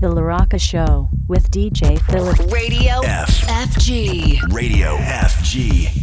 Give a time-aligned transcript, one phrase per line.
[0.00, 2.50] The Laraka Show with DJ Philip.
[2.50, 3.28] Radio F.
[3.46, 4.50] FG.
[4.50, 5.99] Radio FG.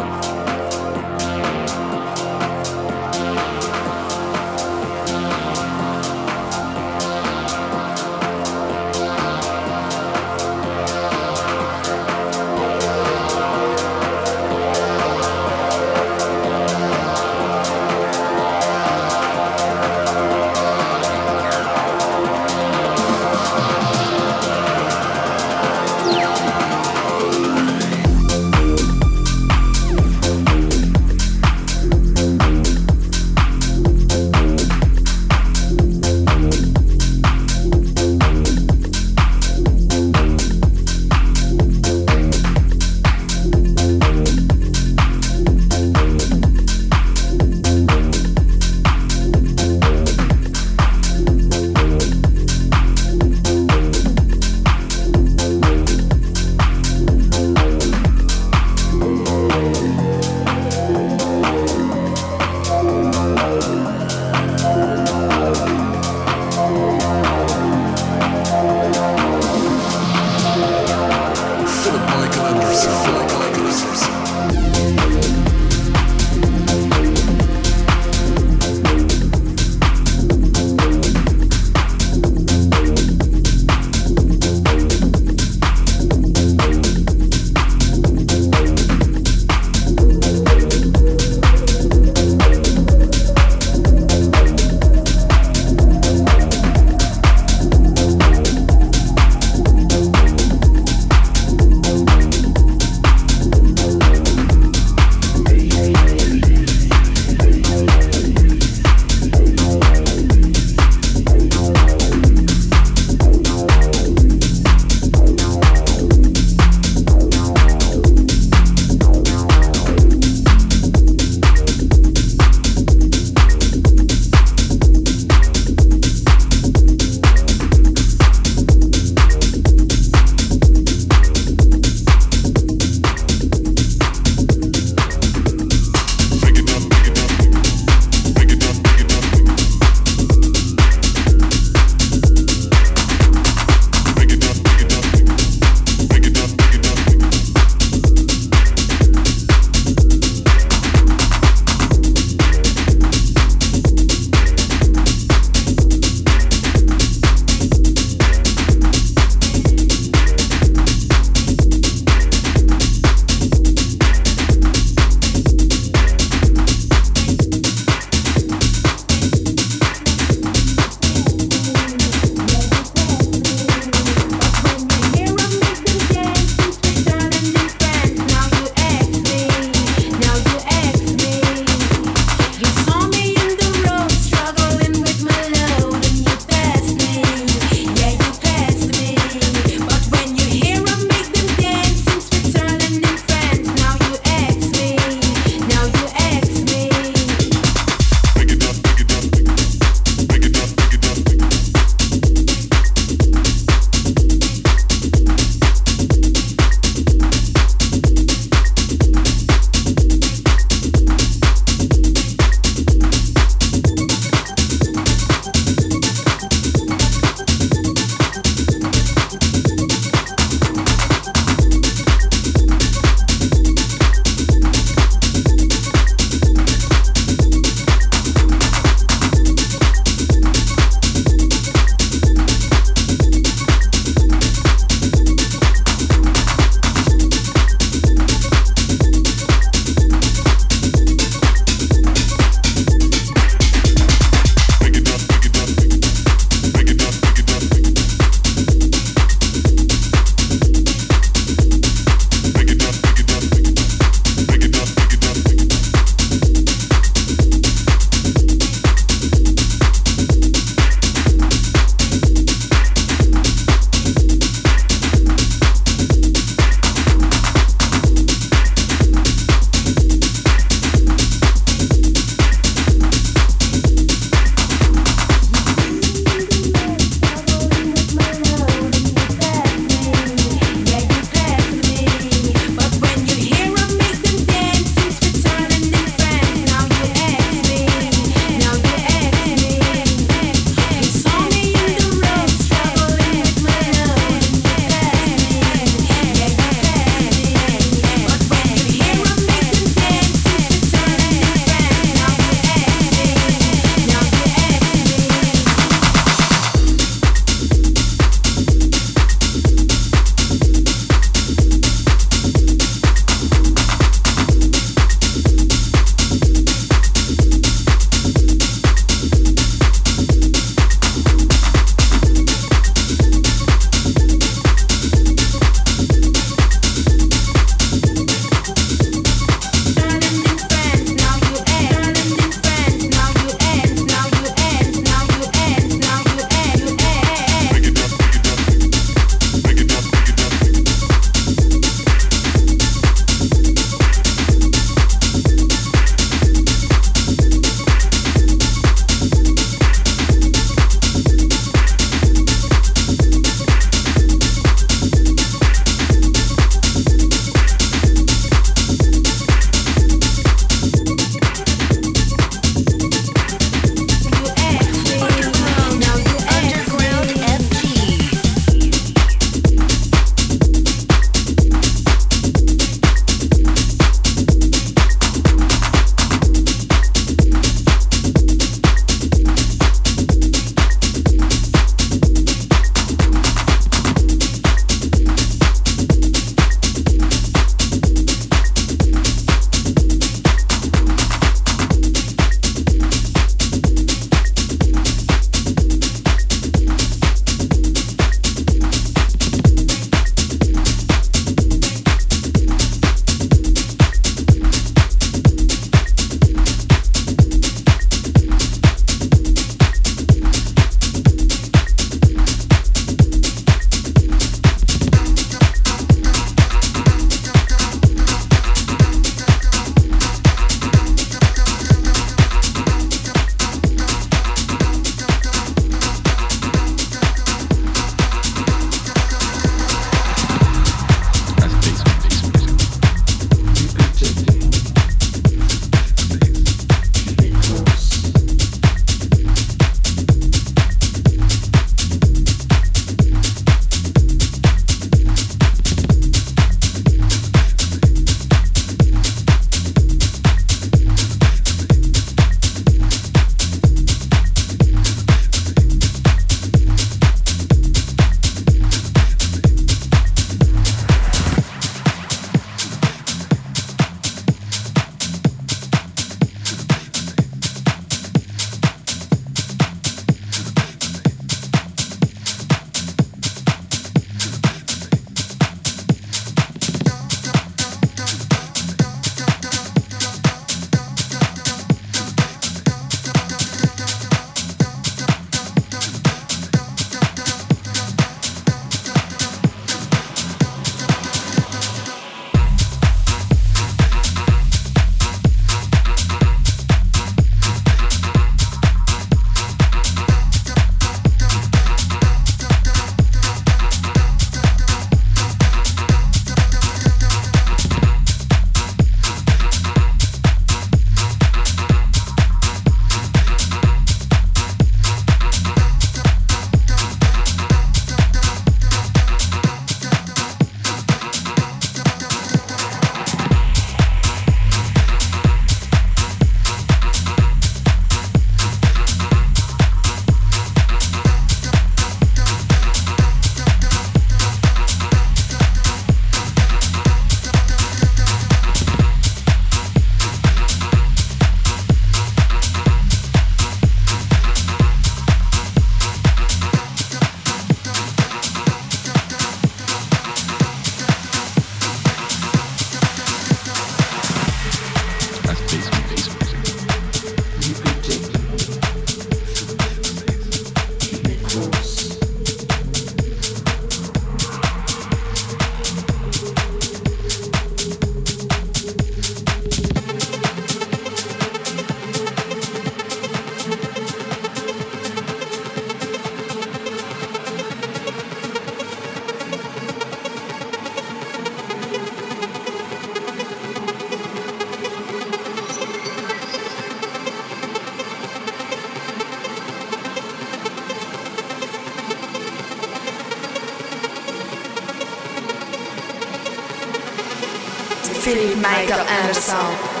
[598.21, 600.00] Philip Michael Anderson.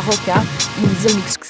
[0.00, 0.44] Roca,
[0.76, 1.45] Diesel Mix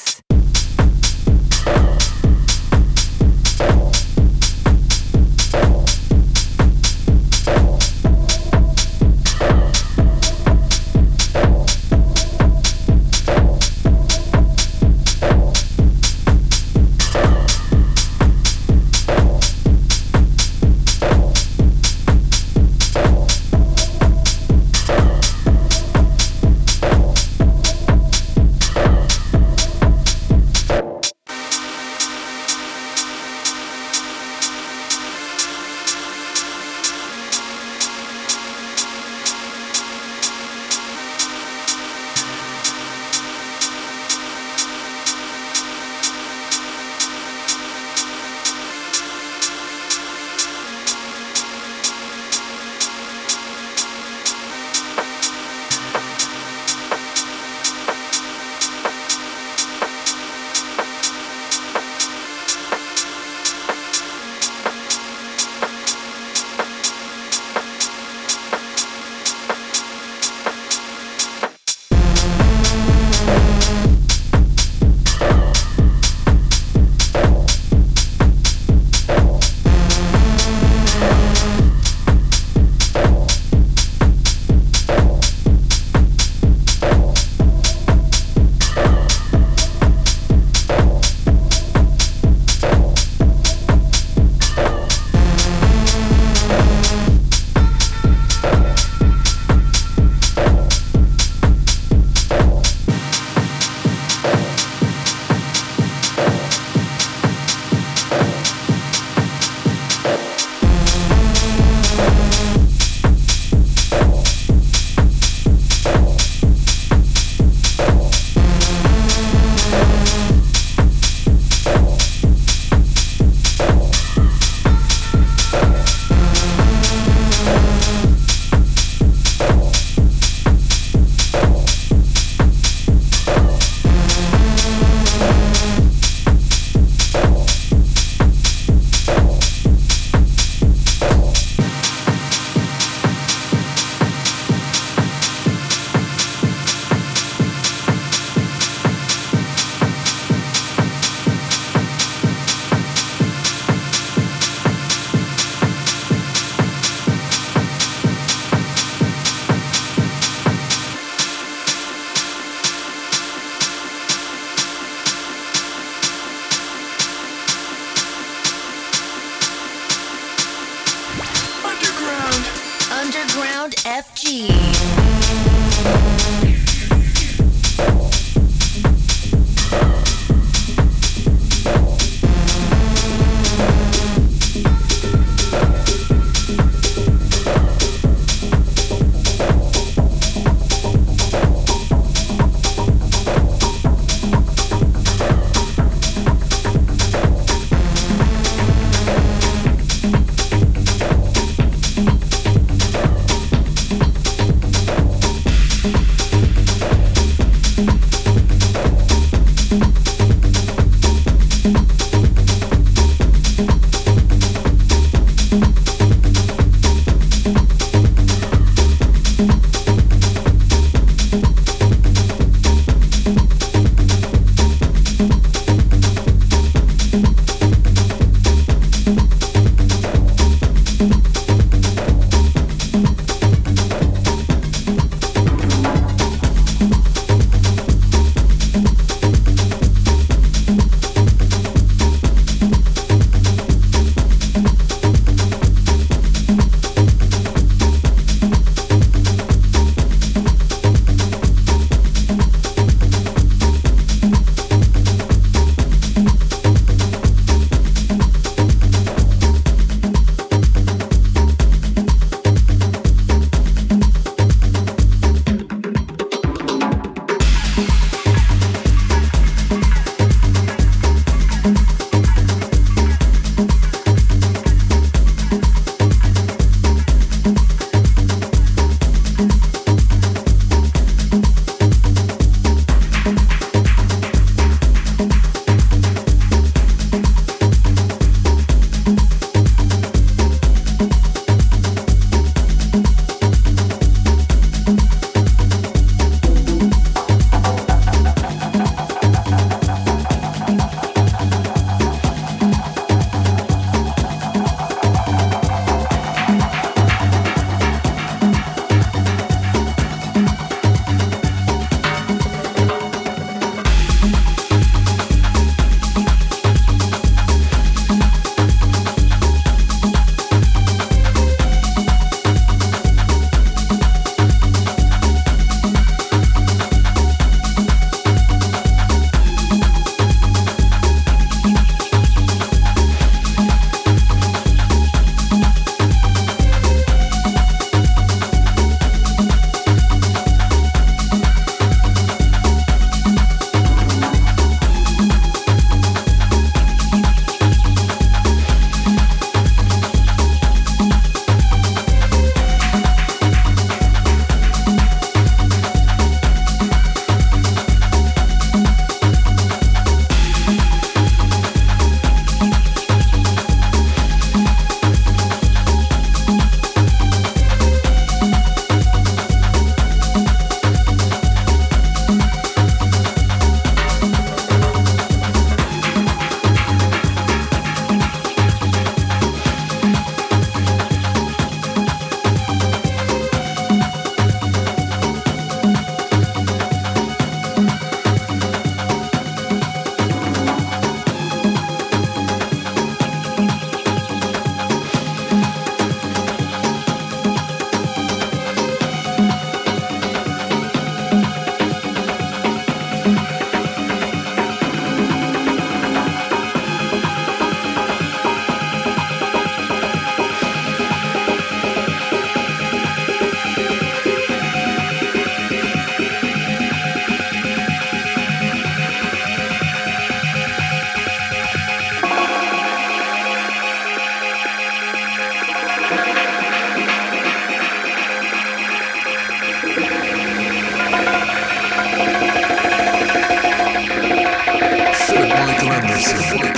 [436.29, 436.76] Anderson.